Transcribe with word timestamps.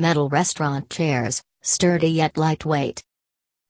Metal 0.00 0.28
restaurant 0.28 0.88
chairs, 0.90 1.42
sturdy 1.60 2.06
yet 2.06 2.36
lightweight. 2.36 3.02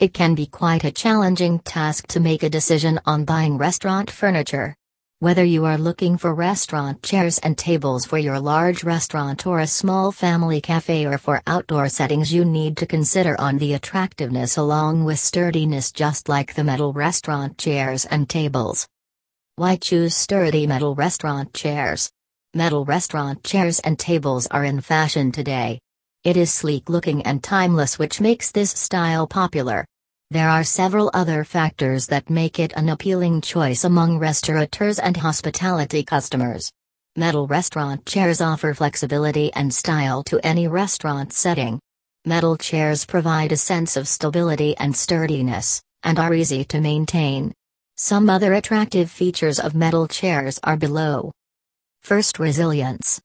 It 0.00 0.12
can 0.12 0.34
be 0.34 0.46
quite 0.46 0.82
a 0.82 0.90
challenging 0.90 1.60
task 1.60 2.08
to 2.08 2.18
make 2.18 2.42
a 2.42 2.50
decision 2.50 2.98
on 3.06 3.24
buying 3.24 3.58
restaurant 3.58 4.10
furniture. 4.10 4.74
Whether 5.20 5.44
you 5.44 5.66
are 5.66 5.78
looking 5.78 6.18
for 6.18 6.34
restaurant 6.34 7.00
chairs 7.04 7.38
and 7.38 7.56
tables 7.56 8.04
for 8.04 8.18
your 8.18 8.40
large 8.40 8.82
restaurant 8.82 9.46
or 9.46 9.60
a 9.60 9.68
small 9.68 10.10
family 10.10 10.60
cafe 10.60 11.06
or 11.06 11.16
for 11.16 11.42
outdoor 11.46 11.88
settings, 11.88 12.34
you 12.34 12.44
need 12.44 12.76
to 12.78 12.86
consider 12.86 13.40
on 13.40 13.58
the 13.58 13.74
attractiveness 13.74 14.56
along 14.56 15.04
with 15.04 15.20
sturdiness, 15.20 15.92
just 15.92 16.28
like 16.28 16.54
the 16.54 16.64
metal 16.64 16.92
restaurant 16.92 17.56
chairs 17.56 18.04
and 18.04 18.28
tables. 18.28 18.88
Why 19.54 19.76
choose 19.76 20.16
sturdy 20.16 20.66
metal 20.66 20.96
restaurant 20.96 21.54
chairs? 21.54 22.10
Metal 22.52 22.84
restaurant 22.84 23.44
chairs 23.44 23.78
and 23.78 23.96
tables 23.96 24.48
are 24.48 24.64
in 24.64 24.80
fashion 24.80 25.30
today. 25.30 25.78
It 26.26 26.36
is 26.36 26.52
sleek 26.52 26.88
looking 26.88 27.22
and 27.22 27.40
timeless, 27.40 28.00
which 28.00 28.20
makes 28.20 28.50
this 28.50 28.72
style 28.72 29.28
popular. 29.28 29.86
There 30.32 30.48
are 30.48 30.64
several 30.64 31.08
other 31.14 31.44
factors 31.44 32.08
that 32.08 32.28
make 32.28 32.58
it 32.58 32.72
an 32.72 32.88
appealing 32.88 33.42
choice 33.42 33.84
among 33.84 34.18
restaurateurs 34.18 34.98
and 34.98 35.16
hospitality 35.16 36.02
customers. 36.02 36.72
Metal 37.14 37.46
restaurant 37.46 38.04
chairs 38.06 38.40
offer 38.40 38.74
flexibility 38.74 39.52
and 39.52 39.72
style 39.72 40.24
to 40.24 40.44
any 40.44 40.66
restaurant 40.66 41.32
setting. 41.32 41.78
Metal 42.24 42.56
chairs 42.56 43.06
provide 43.06 43.52
a 43.52 43.56
sense 43.56 43.96
of 43.96 44.08
stability 44.08 44.76
and 44.78 44.96
sturdiness, 44.96 45.80
and 46.02 46.18
are 46.18 46.34
easy 46.34 46.64
to 46.64 46.80
maintain. 46.80 47.54
Some 47.96 48.28
other 48.28 48.54
attractive 48.54 49.12
features 49.12 49.60
of 49.60 49.76
metal 49.76 50.08
chairs 50.08 50.58
are 50.64 50.76
below. 50.76 51.30
First, 52.02 52.40
resilience. 52.40 53.20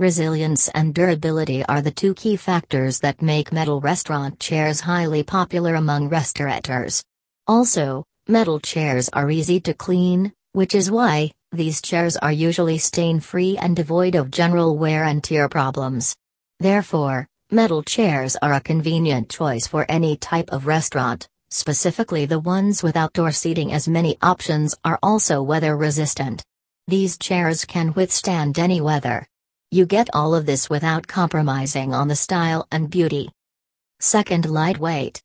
Resilience 0.00 0.68
and 0.70 0.92
durability 0.92 1.64
are 1.66 1.80
the 1.80 1.92
two 1.92 2.14
key 2.14 2.34
factors 2.34 2.98
that 2.98 3.22
make 3.22 3.52
metal 3.52 3.80
restaurant 3.80 4.40
chairs 4.40 4.80
highly 4.80 5.22
popular 5.22 5.76
among 5.76 6.08
restaurateurs. 6.08 7.04
Also, 7.46 8.02
metal 8.26 8.58
chairs 8.58 9.08
are 9.12 9.30
easy 9.30 9.60
to 9.60 9.72
clean, 9.72 10.32
which 10.50 10.74
is 10.74 10.90
why, 10.90 11.30
these 11.52 11.80
chairs 11.80 12.16
are 12.16 12.32
usually 12.32 12.76
stain 12.76 13.20
free 13.20 13.56
and 13.56 13.76
devoid 13.76 14.16
of 14.16 14.32
general 14.32 14.76
wear 14.76 15.04
and 15.04 15.22
tear 15.22 15.48
problems. 15.48 16.16
Therefore, 16.58 17.28
metal 17.52 17.84
chairs 17.84 18.34
are 18.42 18.54
a 18.54 18.60
convenient 18.60 19.28
choice 19.30 19.68
for 19.68 19.86
any 19.88 20.16
type 20.16 20.50
of 20.50 20.66
restaurant, 20.66 21.28
specifically 21.50 22.26
the 22.26 22.40
ones 22.40 22.82
with 22.82 22.96
outdoor 22.96 23.30
seating, 23.30 23.72
as 23.72 23.86
many 23.86 24.18
options 24.22 24.74
are 24.84 24.98
also 25.04 25.40
weather 25.40 25.76
resistant. 25.76 26.42
These 26.88 27.16
chairs 27.16 27.64
can 27.64 27.94
withstand 27.94 28.58
any 28.58 28.80
weather. 28.80 29.28
You 29.74 29.86
get 29.86 30.08
all 30.14 30.36
of 30.36 30.46
this 30.46 30.70
without 30.70 31.08
compromising 31.08 31.92
on 31.92 32.06
the 32.06 32.14
style 32.14 32.64
and 32.70 32.88
beauty. 32.88 33.32
Second, 33.98 34.48
lightweight. 34.48 35.20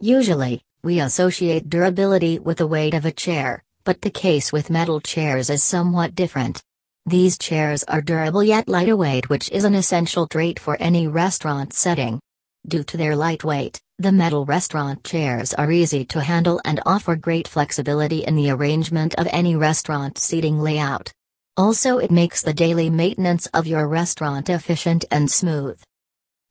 Usually, 0.00 0.62
we 0.82 1.00
associate 1.00 1.68
durability 1.68 2.38
with 2.38 2.56
the 2.56 2.66
weight 2.66 2.94
of 2.94 3.04
a 3.04 3.12
chair, 3.12 3.62
but 3.84 4.00
the 4.00 4.08
case 4.08 4.54
with 4.54 4.70
metal 4.70 5.02
chairs 5.02 5.50
is 5.50 5.62
somewhat 5.62 6.14
different. 6.14 6.62
These 7.04 7.36
chairs 7.36 7.84
are 7.84 8.00
durable 8.00 8.42
yet 8.42 8.70
lightweight, 8.70 9.28
which 9.28 9.50
is 9.50 9.64
an 9.64 9.74
essential 9.74 10.26
trait 10.28 10.58
for 10.58 10.78
any 10.80 11.06
restaurant 11.06 11.74
setting. 11.74 12.20
Due 12.66 12.84
to 12.84 12.96
their 12.96 13.14
lightweight, 13.14 13.82
the 13.98 14.12
metal 14.12 14.46
restaurant 14.46 15.04
chairs 15.04 15.52
are 15.52 15.70
easy 15.70 16.06
to 16.06 16.22
handle 16.22 16.58
and 16.64 16.80
offer 16.86 17.16
great 17.16 17.46
flexibility 17.46 18.24
in 18.24 18.34
the 18.34 18.48
arrangement 18.48 19.14
of 19.16 19.28
any 19.30 19.54
restaurant 19.54 20.16
seating 20.16 20.58
layout. 20.58 21.12
Also, 21.56 21.98
it 21.98 22.10
makes 22.10 22.42
the 22.42 22.52
daily 22.52 22.90
maintenance 22.90 23.46
of 23.54 23.66
your 23.66 23.86
restaurant 23.86 24.50
efficient 24.50 25.04
and 25.12 25.30
smooth. 25.30 25.80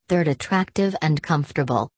Third, 0.08 0.30
attractive 0.30 0.95
and 1.02 1.22
comfortable. 1.22 1.90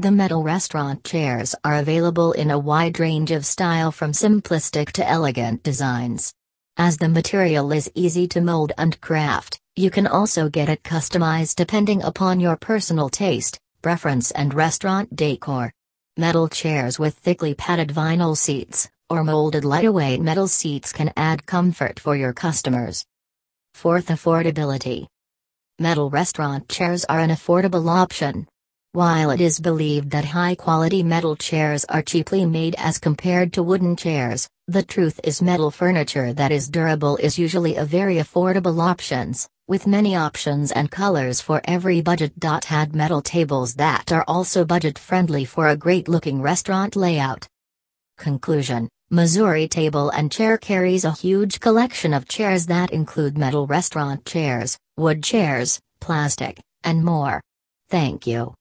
The 0.00 0.10
metal 0.10 0.42
restaurant 0.42 1.04
chairs 1.04 1.54
are 1.62 1.76
available 1.76 2.32
in 2.32 2.50
a 2.50 2.58
wide 2.58 2.98
range 2.98 3.30
of 3.30 3.46
style 3.46 3.92
from 3.92 4.10
simplistic 4.10 4.90
to 4.92 5.08
elegant 5.08 5.62
designs. 5.62 6.34
As 6.76 6.96
the 6.96 7.08
material 7.08 7.70
is 7.70 7.92
easy 7.94 8.26
to 8.28 8.40
mold 8.40 8.72
and 8.76 9.00
craft, 9.00 9.60
you 9.76 9.90
can 9.90 10.08
also 10.08 10.48
get 10.48 10.68
it 10.68 10.82
customized 10.82 11.54
depending 11.54 12.02
upon 12.02 12.40
your 12.40 12.56
personal 12.56 13.08
taste, 13.08 13.60
preference, 13.82 14.32
and 14.32 14.52
restaurant 14.52 15.14
decor. 15.14 15.72
Metal 16.16 16.48
chairs 16.48 16.98
with 16.98 17.14
thickly 17.14 17.54
padded 17.54 17.90
vinyl 17.90 18.36
seats, 18.36 18.88
or 19.12 19.22
molded 19.22 19.62
lightweight 19.62 20.22
metal 20.22 20.48
seats 20.48 20.90
can 20.90 21.12
add 21.18 21.44
comfort 21.44 22.00
for 22.00 22.16
your 22.16 22.32
customers. 22.32 23.04
Fourth, 23.74 24.06
affordability. 24.06 25.06
Metal 25.78 26.08
restaurant 26.08 26.66
chairs 26.70 27.04
are 27.04 27.20
an 27.20 27.28
affordable 27.28 27.88
option. 27.90 28.46
While 28.92 29.30
it 29.30 29.40
is 29.40 29.60
believed 29.60 30.10
that 30.12 30.24
high 30.24 30.54
quality 30.54 31.02
metal 31.02 31.36
chairs 31.36 31.84
are 31.86 32.00
cheaply 32.02 32.46
made 32.46 32.74
as 32.78 32.98
compared 32.98 33.52
to 33.52 33.62
wooden 33.62 33.96
chairs, 33.96 34.48
the 34.66 34.82
truth 34.82 35.20
is 35.24 35.42
metal 35.42 35.70
furniture 35.70 36.32
that 36.32 36.50
is 36.50 36.68
durable 36.70 37.18
is 37.18 37.38
usually 37.38 37.76
a 37.76 37.84
very 37.84 38.16
affordable 38.16 38.80
option, 38.80 39.34
with 39.68 39.86
many 39.86 40.16
options 40.16 40.72
and 40.72 40.90
colors 40.90 41.40
for 41.42 41.60
every 41.64 42.00
budget. 42.00 42.32
Had 42.64 42.94
metal 42.94 43.20
tables 43.20 43.74
that 43.74 44.10
are 44.10 44.24
also 44.26 44.64
budget 44.64 44.98
friendly 44.98 45.44
for 45.44 45.68
a 45.68 45.76
great 45.76 46.08
looking 46.08 46.40
restaurant 46.40 46.96
layout. 46.96 47.48
Conclusion 48.18 48.88
Missouri 49.10 49.68
Table 49.68 50.10
and 50.10 50.32
Chair 50.32 50.56
carries 50.56 51.04
a 51.04 51.12
huge 51.12 51.60
collection 51.60 52.14
of 52.14 52.26
chairs 52.26 52.66
that 52.66 52.90
include 52.90 53.36
metal 53.36 53.66
restaurant 53.66 54.24
chairs, 54.24 54.78
wood 54.96 55.22
chairs, 55.22 55.80
plastic, 56.00 56.58
and 56.82 57.04
more. 57.04 57.40
Thank 57.90 58.26
you. 58.26 58.50